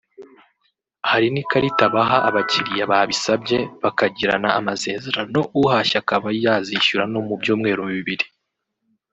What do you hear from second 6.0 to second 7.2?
akaba yazishyura no